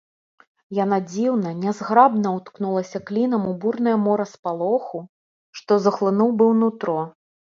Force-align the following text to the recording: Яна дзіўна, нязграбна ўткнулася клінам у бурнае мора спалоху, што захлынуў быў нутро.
Яна 0.83 0.97
дзіўна, 1.09 1.49
нязграбна 1.65 2.31
ўткнулася 2.37 3.01
клінам 3.11 3.43
у 3.51 3.53
бурнае 3.65 3.95
мора 4.07 4.25
спалоху, 4.33 4.97
што 5.59 5.77
захлынуў 5.89 6.29
быў 6.41 6.51
нутро. 6.63 6.97